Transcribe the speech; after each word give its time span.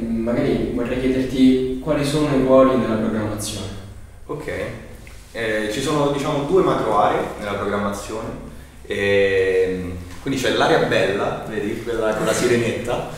magari 0.00 0.72
vorrei 0.74 1.00
chiederti 1.00 1.80
quali 1.82 2.04
sono 2.04 2.34
i 2.34 2.40
ruoli 2.42 2.80
della 2.80 2.96
programmazione. 2.96 3.66
Ok, 4.26 4.52
eh, 5.32 5.68
ci 5.72 5.80
sono 5.80 6.10
diciamo 6.10 6.44
due 6.44 6.62
macro 6.62 6.98
aree 6.98 7.26
nella 7.38 7.54
programmazione, 7.54 8.28
eh, 8.86 9.92
quindi 10.22 10.40
c'è 10.40 10.50
l'area 10.50 10.86
bella, 10.86 11.44
vedi, 11.48 11.82
quella 11.82 12.14
con 12.14 12.24
la 12.26 12.32
sirenetta, 12.34 13.10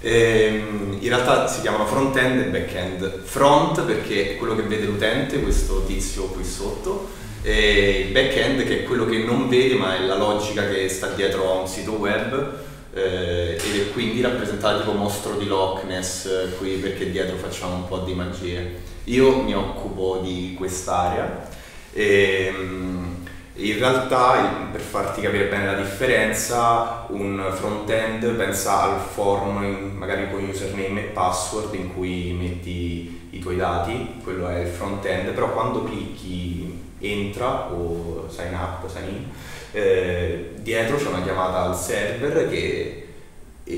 eh, 0.00 0.62
in 0.98 1.08
realtà 1.08 1.46
si 1.46 1.60
chiamano 1.60 1.86
front-end 1.86 2.40
e 2.40 2.44
back-end. 2.44 3.22
Front 3.22 3.82
perché 3.82 4.32
è 4.32 4.36
quello 4.36 4.54
che 4.54 4.62
vede 4.62 4.86
l'utente, 4.86 5.40
questo 5.40 5.84
tizio 5.84 6.24
qui 6.24 6.44
sotto, 6.44 7.08
e 7.42 8.04
il 8.06 8.12
back-end 8.12 8.64
che 8.64 8.80
è 8.80 8.84
quello 8.84 9.06
che 9.06 9.18
non 9.18 9.48
vede 9.48 9.74
ma 9.74 9.96
è 9.96 10.00
la 10.04 10.16
logica 10.16 10.68
che 10.68 10.88
sta 10.88 11.08
dietro 11.08 11.50
a 11.50 11.60
un 11.60 11.66
sito 11.66 11.92
web 11.92 12.68
eh, 12.92 13.56
è 13.56 13.92
quindi 13.92 14.20
rappresentato 14.20 14.80
tipo 14.80 14.92
mostro 14.92 15.36
di 15.36 15.46
Loch 15.46 15.84
Ness 15.84 16.26
eh, 16.26 16.56
qui 16.56 16.76
perché 16.76 17.10
dietro 17.10 17.36
facciamo 17.36 17.74
un 17.74 17.86
po' 17.86 17.98
di 17.98 18.14
magie. 18.14 18.88
Io 19.04 19.42
mi 19.42 19.54
occupo 19.54 20.20
di 20.22 20.54
quest'area 20.56 21.48
e 21.92 22.52
ehm, 22.54 23.26
in 23.54 23.78
realtà 23.78 24.68
per 24.70 24.80
farti 24.80 25.20
capire 25.20 25.46
bene 25.46 25.66
la 25.66 25.74
differenza 25.74 27.06
un 27.08 27.50
front-end 27.52 28.26
pensa 28.34 28.82
al 28.82 29.00
form 29.00 29.92
magari 29.96 30.30
con 30.30 30.48
username 30.48 31.00
e 31.00 31.08
password 31.08 31.74
in 31.74 31.92
cui 31.94 32.32
metti 32.32 33.28
i 33.30 33.38
tuoi 33.38 33.56
dati, 33.56 34.20
quello 34.22 34.48
è 34.48 34.60
il 34.60 34.68
front-end, 34.68 35.30
però 35.30 35.52
quando 35.52 35.84
clicchi 35.84 36.78
entra 36.98 37.70
o 37.72 38.26
sign 38.28 38.54
up, 38.54 38.88
sign 38.88 39.08
in, 39.08 39.24
eh, 39.72 40.52
dietro 40.56 40.96
c'è 40.96 41.06
una 41.06 41.22
chiamata 41.22 41.62
al 41.62 41.76
server 41.76 42.48
che 42.48 43.06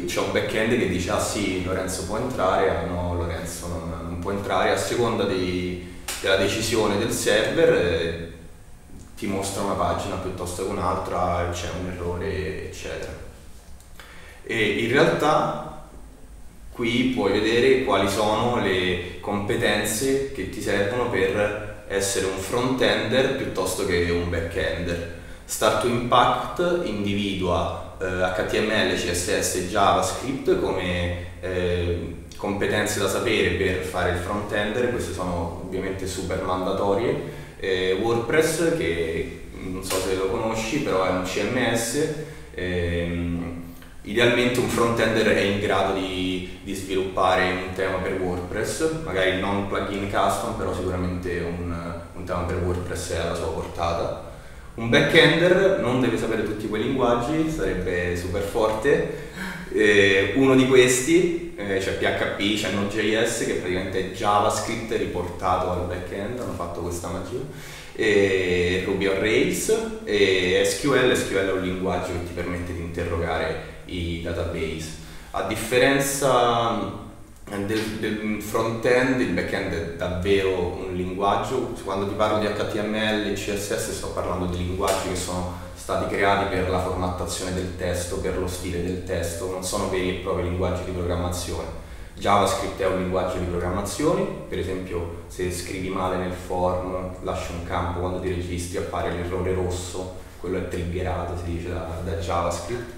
c'è 0.07 0.21
un 0.21 0.33
back-end 0.33 0.79
che 0.79 0.89
dice 0.89 1.11
ah 1.11 1.21
sì 1.21 1.63
Lorenzo 1.65 2.07
può 2.07 2.17
entrare, 2.17 2.71
ah 2.71 2.87
no 2.87 3.15
Lorenzo 3.15 3.69
non, 3.69 3.91
non 4.03 4.19
può 4.21 4.31
entrare, 4.31 4.71
a 4.71 4.77
seconda 4.77 5.25
dei, 5.25 6.01
della 6.21 6.37
decisione 6.37 6.97
del 6.97 7.11
server 7.11 7.73
eh, 7.75 8.33
ti 9.17 9.27
mostra 9.27 9.63
una 9.63 9.75
pagina 9.75 10.17
piuttosto 10.17 10.65
che 10.65 10.71
un'altra, 10.71 11.49
c'è 11.53 11.69
un 11.79 11.91
errore 11.93 12.71
eccetera. 12.71 13.13
E 14.45 14.65
in 14.65 14.91
realtà 14.91 15.89
qui 16.73 17.13
puoi 17.15 17.33
vedere 17.33 17.85
quali 17.85 18.09
sono 18.09 18.61
le 18.61 19.21
competenze 19.21 20.33
che 20.33 20.49
ti 20.49 20.61
servono 20.61 21.11
per 21.11 21.85
essere 21.89 22.27
un 22.27 22.39
front-ender 22.39 23.37
piuttosto 23.37 23.85
che 23.85 24.11
un 24.11 24.31
back-ender 24.31 25.21
Start 25.53 25.83
to 25.83 25.87
Impact 25.87 26.81
individua 26.85 27.97
eh, 28.01 28.07
HTML, 28.07 28.95
CSS 28.95 29.57
e 29.57 29.69
JavaScript 29.69 30.59
come 30.59 31.27
eh, 31.43 32.15
competenze 32.39 32.99
da 32.99 33.07
sapere 33.07 33.51
per 33.51 33.83
fare 33.83 34.13
il 34.13 34.17
front-ender, 34.17 34.89
queste 34.89 35.13
sono 35.13 35.61
ovviamente 35.67 36.07
super 36.07 36.43
mandatorie. 36.43 37.15
Eh, 37.61 37.99
WordPress 38.01 38.79
che 38.79 39.43
non 39.59 39.85
so 39.85 39.97
se 39.97 40.17
lo 40.17 40.29
conosci, 40.31 40.79
però 40.79 41.05
è 41.05 41.11
un 41.11 41.25
CMS. 41.25 42.09
Ehm, 42.55 43.63
idealmente 44.05 44.59
un 44.59 44.69
front-ender 44.69 45.35
è 45.35 45.41
in 45.41 45.61
grado 45.61 45.93
di, 45.93 46.61
di, 46.63 46.75
sviluppare 46.75 47.53
un 47.53 47.75
tema 47.75 47.99
per 47.99 48.19
WordPress, 48.19 49.03
magari 49.05 49.39
non 49.39 49.69
plugin 49.69 50.11
custom, 50.11 50.55
però 50.57 50.75
sicuramente 50.75 51.41
un, 51.41 51.75
un 52.15 52.25
tema 52.25 52.41
per 52.45 52.57
WordPress 52.57 53.13
è 53.13 53.19
alla 53.19 53.35
sua 53.35 53.53
portata. 53.53 54.31
Un 54.75 54.89
backender 54.89 55.81
non 55.81 56.01
deve 56.01 56.17
sapere 56.17 56.45
tutti 56.45 56.67
quei 56.67 56.85
linguaggi, 56.85 57.51
sarebbe 57.51 58.17
super 58.17 58.41
forte. 58.41 59.31
Eh, 59.71 60.33
uno 60.37 60.55
di 60.55 60.67
questi 60.67 61.53
eh, 61.57 61.79
c'è 61.79 61.99
PHP, 61.99 62.57
c'è 62.57 62.71
Node.js 62.71 63.45
che 63.45 63.55
praticamente 63.55 63.99
è 63.99 64.15
JavaScript 64.15 64.97
riportato 64.97 65.71
al 65.71 65.87
backend, 65.87 66.41
hanno 66.41 66.55
fatto 66.55 66.81
questa 66.81 67.09
magia. 67.09 67.41
E 67.95 68.83
Ruby 68.87 69.09
on 69.09 69.21
Rails 69.21 69.77
e 70.05 70.63
SQL, 70.65 71.15
SQL 71.15 71.49
è 71.49 71.53
un 71.53 71.63
linguaggio 71.63 72.13
che 72.13 72.25
ti 72.29 72.33
permette 72.33 72.73
di 72.73 72.81
interrogare 72.81 73.65
i 73.87 74.23
database. 74.23 75.01
A 75.33 75.43
differenza 75.43 77.11
del, 77.59 77.99
del 78.01 78.41
front-end, 78.41 79.21
il 79.21 79.33
back-end 79.33 79.73
è 79.73 79.93
davvero 79.97 80.79
un 80.87 80.95
linguaggio, 80.95 81.75
quando 81.85 82.09
ti 82.09 82.15
parlo 82.15 82.39
di 82.39 82.47
HTML 82.47 83.27
e 83.27 83.33
CSS 83.35 83.93
sto 83.93 84.09
parlando 84.09 84.47
di 84.47 84.57
linguaggi 84.57 85.09
che 85.11 85.17
sono 85.17 85.59
stati 85.75 86.15
creati 86.15 86.55
per 86.55 86.71
la 86.71 86.81
formattazione 86.81 87.53
del 87.53 87.77
testo, 87.77 88.19
per 88.19 88.39
lo 88.39 88.47
stile 88.47 88.83
del 88.83 89.05
testo, 89.05 89.51
non 89.51 89.63
sono 89.63 89.91
veri 89.91 90.11
e 90.11 90.21
propri 90.21 90.45
linguaggi 90.45 90.85
di 90.85 90.93
programmazione. 90.93 91.81
JavaScript 92.15 92.81
è 92.81 92.87
un 92.87 92.99
linguaggio 92.99 93.39
di 93.39 93.47
programmazione, 93.47 94.25
per 94.49 94.59
esempio 94.59 95.25
se 95.27 95.51
scrivi 95.51 95.89
male 95.89 96.17
nel 96.17 96.33
form, 96.33 97.17
lasci 97.23 97.53
un 97.53 97.65
campo, 97.67 98.01
quando 98.01 98.21
ti 98.21 98.29
registri 98.29 98.79
appare 98.79 99.11
l'errore 99.11 99.55
rosso, 99.55 100.21
quello 100.41 100.59
è 100.59 100.69
triggerato, 100.69 101.37
si 101.37 101.53
dice 101.53 101.69
da, 101.69 102.01
da 102.05 102.13
JavaScript, 102.13 102.91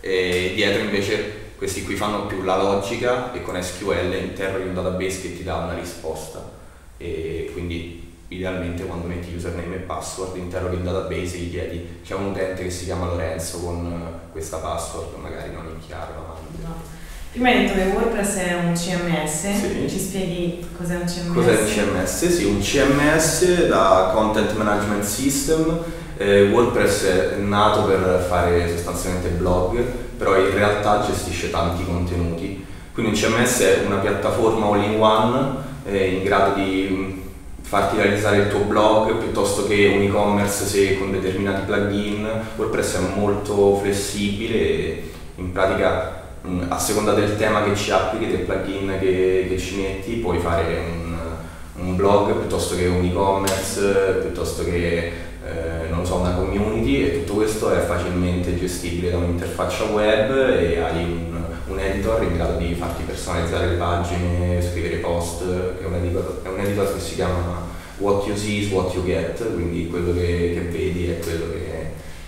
e 0.00 0.52
dietro 0.54 0.82
invece 0.82 1.46
questi 1.58 1.82
qui 1.82 1.96
fanno 1.96 2.26
più 2.26 2.42
la 2.44 2.56
logica 2.56 3.32
e 3.32 3.42
con 3.42 3.60
SQL 3.60 4.14
interroghi 4.14 4.68
un 4.68 4.74
database 4.74 5.20
che 5.22 5.36
ti 5.36 5.42
dà 5.42 5.56
una 5.56 5.74
risposta 5.74 6.40
e 6.96 7.50
quindi 7.52 8.14
idealmente 8.28 8.84
quando 8.84 9.08
metti 9.08 9.34
username 9.34 9.74
e 9.74 9.78
password 9.80 10.36
interroghi 10.36 10.76
un 10.76 10.84
database 10.84 11.36
e 11.36 11.38
gli 11.40 11.50
chiedi 11.50 12.00
c'è 12.04 12.14
un 12.14 12.26
utente 12.26 12.62
che 12.62 12.70
si 12.70 12.84
chiama 12.84 13.06
Lorenzo 13.06 13.58
con 13.58 14.20
questa 14.30 14.58
password 14.58 15.16
magari 15.16 15.52
non 15.52 15.66
è 15.66 15.84
chiaro. 15.84 16.27
Prima 17.30 17.50
hai 17.50 17.66
detto 17.66 17.74
che 17.74 17.90
WordPress 17.94 18.36
è 18.36 18.54
un 18.54 18.72
CMS, 18.72 19.40
sì. 19.40 19.86
ci 19.86 19.98
spieghi 19.98 20.66
cos'è 20.76 20.96
un 20.96 21.04
CMS? 21.04 21.34
Cos'è 21.34 21.60
un 21.60 21.66
CMS? 21.66 22.28
Sì, 22.28 22.44
un 22.44 22.60
CMS 22.60 23.66
da 23.66 24.10
Content 24.14 24.56
Management 24.56 25.04
System, 25.04 25.78
eh, 26.16 26.48
WordPress 26.50 27.04
è 27.04 27.36
nato 27.36 27.82
per 27.82 28.24
fare 28.26 28.74
sostanzialmente 28.74 29.28
blog, 29.28 29.78
però 30.16 30.38
in 30.38 30.54
realtà 30.54 31.04
gestisce 31.06 31.50
tanti 31.50 31.84
contenuti. 31.84 32.64
Quindi 32.94 33.12
un 33.12 33.18
CMS 33.18 33.60
è 33.60 33.82
una 33.84 33.98
piattaforma 33.98 34.66
all-in-one 34.66 35.56
eh, 35.84 36.14
in 36.14 36.24
grado 36.24 36.54
di 36.54 36.88
mm, 36.90 37.18
farti 37.60 37.96
realizzare 37.96 38.38
il 38.38 38.48
tuo 38.48 38.60
blog 38.60 39.16
piuttosto 39.18 39.66
che 39.66 39.92
un 39.94 40.02
e-commerce 40.02 40.64
se 40.64 40.98
con 40.98 41.12
determinati 41.12 41.66
plugin. 41.66 42.26
WordPress 42.56 42.96
è 42.96 43.00
molto 43.14 43.76
flessibile 43.76 44.54
e 44.54 45.10
in 45.36 45.52
pratica 45.52 46.17
a 46.68 46.78
seconda 46.78 47.12
del 47.12 47.36
tema 47.36 47.64
che 47.64 47.74
ci 47.74 47.90
applichi, 47.90 48.30
del 48.30 48.40
plugin 48.40 48.96
che, 49.00 49.46
che 49.48 49.58
ci 49.58 49.76
metti, 49.76 50.14
puoi 50.14 50.38
fare 50.38 50.78
un, 50.78 51.16
un 51.84 51.96
blog 51.96 52.32
piuttosto 52.34 52.76
che 52.76 52.86
un 52.86 53.04
e-commerce, 53.04 54.20
piuttosto 54.22 54.64
che 54.64 55.12
eh, 55.44 55.88
non 55.90 56.04
so, 56.04 56.16
una 56.16 56.34
community 56.34 57.02
e 57.02 57.18
tutto 57.20 57.34
questo 57.34 57.72
è 57.72 57.80
facilmente 57.80 58.58
gestibile 58.58 59.10
da 59.10 59.18
un'interfaccia 59.18 59.84
web 59.84 60.30
e 60.30 60.78
hai 60.78 61.04
un, 61.04 61.36
un, 61.68 61.78
editor 61.78 62.22
in 62.22 62.34
grado 62.34 62.58
di 62.58 62.74
farti 62.74 63.02
personalizzare 63.02 63.68
le 63.68 63.76
pagine, 63.76 64.62
scrivere 64.62 64.96
post, 64.96 65.42
è 65.42 65.84
un 65.84 65.94
editor, 65.94 66.40
è 66.44 66.48
un 66.48 66.60
editor 66.60 66.92
che 66.94 67.00
si 67.00 67.14
chiama 67.14 67.66
What 67.98 68.26
You 68.26 68.36
See 68.36 68.60
is 68.60 68.70
What 68.70 68.92
You 68.94 69.04
Get, 69.04 69.54
quindi 69.54 69.88
quello 69.88 70.12
che, 70.12 70.52
che 70.54 70.60
vedi 70.70 71.08
è 71.08 71.18
quello 71.18 71.50
che... 71.52 71.66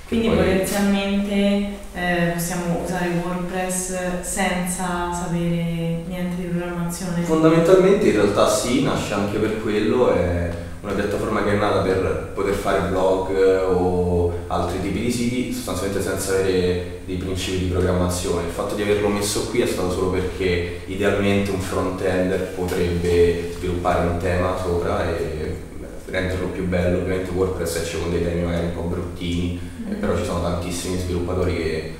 Quindi 0.08 0.28
poi... 0.28 0.36
potenzialmente 0.36 1.79
eh, 1.92 2.30
possiamo 2.32 2.82
usare 2.84 3.08
WordPress 3.22 4.20
senza 4.20 5.12
sapere 5.12 6.04
niente 6.06 6.36
di 6.36 6.42
programmazione? 6.44 7.22
Fondamentalmente 7.22 8.06
in 8.06 8.12
realtà 8.12 8.48
sì, 8.48 8.82
nasce 8.82 9.14
anche 9.14 9.38
per 9.38 9.60
quello. 9.60 10.12
È 10.12 10.50
una 10.82 10.92
piattaforma 10.92 11.42
che 11.44 11.52
è 11.52 11.56
nata 11.56 11.80
per 11.80 12.30
poter 12.34 12.54
fare 12.54 12.88
blog 12.88 13.30
o 13.68 14.32
altri 14.46 14.80
tipi 14.80 15.00
di 15.00 15.10
siti 15.10 15.52
sostanzialmente 15.52 16.02
senza 16.02 16.32
avere 16.32 17.00
dei 17.04 17.16
principi 17.16 17.64
di 17.64 17.70
programmazione. 17.70 18.46
Il 18.46 18.52
fatto 18.52 18.74
di 18.74 18.82
averlo 18.82 19.08
messo 19.08 19.48
qui 19.48 19.60
è 19.60 19.66
stato 19.66 19.90
solo 19.90 20.10
perché 20.10 20.80
idealmente 20.86 21.50
un 21.50 21.60
front-ender 21.60 22.54
potrebbe 22.54 23.52
sviluppare 23.56 24.08
un 24.08 24.18
tema 24.18 24.56
sopra 24.62 25.08
e 25.08 25.68
renderlo 26.10 26.48
più 26.48 26.66
bello. 26.66 26.98
Ovviamente 26.98 27.30
WordPress 27.30 27.76
esce 27.76 28.00
con 28.00 28.10
dei 28.10 28.22
temi 28.22 28.42
magari 28.42 28.66
un 28.66 28.74
po' 28.74 28.82
bruttini, 28.82 29.60
mm-hmm. 29.60 30.00
però 30.00 30.16
ci 30.16 30.24
sono 30.24 30.42
tantissimi 30.42 30.98
sviluppatori 30.98 31.56
che 31.56 31.94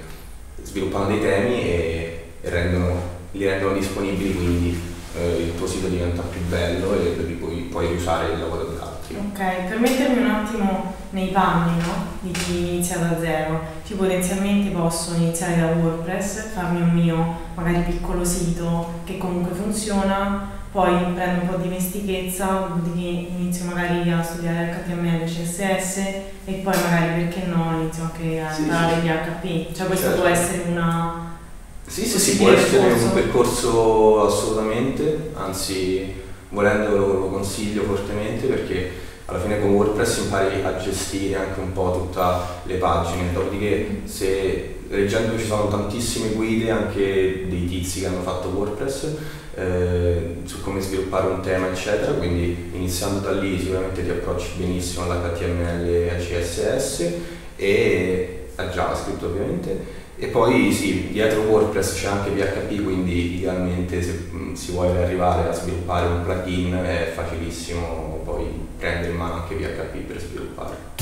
sviluppano 0.63 1.07
dei 1.07 1.21
temi 1.21 1.63
e, 1.63 2.25
e 2.41 2.51
rendono, 2.51 3.01
li 3.33 3.45
rendono 3.45 3.75
disponibili 3.75 4.35
quindi 4.35 4.81
eh, 5.17 5.43
il 5.43 5.57
tuo 5.57 5.67
sito 5.67 5.89
diventa 5.89 6.23
più 6.23 6.41
bello 6.43 6.95
e 6.95 7.11
puoi, 7.39 7.69
puoi 7.71 7.95
usare 7.95 8.33
il 8.33 8.41
lavoro 8.41 8.65
di 8.65 8.77
altri. 8.81 9.17
Ok, 9.17 9.69
per 9.69 9.79
mettermi 9.79 10.19
un 10.19 10.31
attimo 10.31 10.95
nei 11.11 11.29
panni 11.29 11.79
no? 11.79 12.07
di 12.21 12.31
chi 12.31 12.59
inizia 12.59 12.99
da 12.99 13.19
zero, 13.19 13.61
io 13.85 13.97
potenzialmente 13.97 14.71
posso 14.71 15.15
iniziare 15.15 15.57
da 15.59 15.67
WordPress, 15.67 16.53
farmi 16.53 16.81
un 16.81 16.91
mio 16.91 17.39
magari 17.55 17.83
piccolo 17.91 18.25
sito 18.25 19.01
che 19.05 19.19
comunque 19.19 19.53
funziona, 19.55 20.59
poi 20.73 21.13
prendo 21.15 21.43
un 21.43 21.49
po' 21.49 21.57
di 21.57 21.63
dimestichezza, 21.65 22.69
dopodiché 22.69 23.09
inizio 23.09 23.65
magari 23.65 24.09
a 24.11 24.23
studiare 24.23 24.85
HTML, 24.87 25.25
CSS 25.25 25.97
e 26.45 26.53
poi 26.63 26.75
magari 26.81 27.25
perché 27.25 27.47
no 27.47 27.81
inizio 27.81 28.05
anche 28.05 28.41
a 28.41 28.55
andare 28.55 28.95
sì, 28.95 29.01
sì. 29.01 29.07
PHP, 29.09 29.77
cioè 29.77 29.87
questo 29.87 30.07
certo. 30.07 30.21
può 30.21 30.31
essere 30.31 30.63
una 30.69 31.39
Sì, 31.87 32.05
sì, 32.07 32.19
sì, 32.19 32.37
può 32.37 32.51
essere 32.51 32.83
percorso? 32.83 33.05
un 33.05 33.13
percorso 33.13 34.27
assolutamente, 34.27 35.33
anzi 35.35 36.15
volendo 36.51 36.97
lo 36.97 37.29
consiglio 37.31 37.83
fortemente 37.83 38.47
perché 38.47 38.93
alla 39.27 39.41
fine 39.41 39.61
con 39.61 39.71
WordPress 39.71 40.19
impari 40.19 40.63
a 40.65 40.77
gestire 40.77 41.37
anche 41.37 41.61
un 41.61 41.73
po' 41.73 41.93
tutte 41.93 42.21
le 42.65 42.75
pagine, 42.75 43.33
dopodiché 43.33 44.03
se 44.05 44.77
leggendo 44.91 45.39
ci 45.39 45.47
sono 45.47 45.69
tantissime 45.69 46.31
guide 46.31 46.71
anche 46.71 47.47
dei 47.49 47.67
tizi 47.67 48.01
che 48.01 48.07
hanno 48.07 48.23
fatto 48.23 48.49
WordPress 48.49 49.17
eh, 49.55 50.37
su 50.45 50.61
come 50.63 50.81
sviluppare 50.81 51.29
un 51.29 51.41
tema 51.41 51.71
eccetera, 51.71 52.13
quindi 52.13 52.71
iniziando 52.73 53.21
da 53.21 53.33
lì 53.33 53.59
sicuramente 53.59 54.03
ti 54.03 54.11
approcci 54.11 54.51
benissimo 54.57 55.05
all'HTML 55.05 55.87
e 55.87 56.11
al 56.11 56.21
CSS 56.21 57.13
e 57.57 58.47
a 58.57 58.65
JavaScript 58.65 59.23
ovviamente 59.23 59.99
e 60.23 60.27
poi 60.27 60.71
sì, 60.73 61.09
dietro 61.13 61.41
WordPress 61.43 61.95
c'è 61.95 62.09
anche 62.09 62.31
PHP, 62.31 62.83
quindi 62.83 63.37
idealmente 63.37 64.03
se 64.03 64.27
mh, 64.31 64.53
si 64.53 64.73
vuole 64.73 65.03
arrivare 65.03 65.49
a 65.49 65.53
sviluppare 65.53 66.09
un 66.09 66.23
plugin 66.25 66.75
è 66.75 67.11
facilissimo 67.15 68.21
poi 68.25 68.45
prendere 68.77 69.13
in 69.13 69.17
mano 69.17 69.35
anche 69.35 69.55
PHP 69.55 69.97
per 70.01 70.21
sviluppare. 70.21 71.00